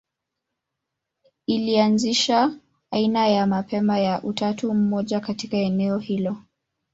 Ilianzisha 1.47 2.59
aina 2.91 3.27
ya 3.27 3.47
mapema 3.47 3.99
ya 3.99 4.23
utatu 4.23 4.73
mmoja 4.73 5.19
katika 5.19 5.57
eneo 5.57 5.97
hilo. 5.97 6.37